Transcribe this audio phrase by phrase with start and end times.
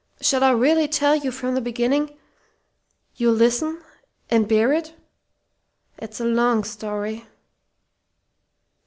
[0.19, 2.17] Shall I really tell you from the beginning?
[3.17, 3.83] You'll listen
[4.31, 4.95] and bear it?
[5.99, 7.27] It's a long story."